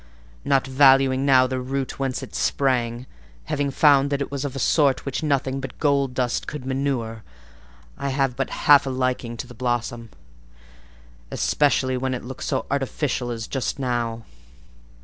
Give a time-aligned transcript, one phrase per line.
[0.43, 3.05] Not valuing now the root whence it sprang;
[3.43, 7.21] having found that it was of a sort which nothing but gold dust could manure,
[7.99, 10.09] I have but half a liking to the blossom,
[11.29, 14.23] especially when it looks so artificial as just now.